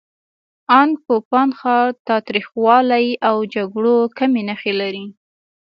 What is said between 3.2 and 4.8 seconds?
او جګړو کمې نښې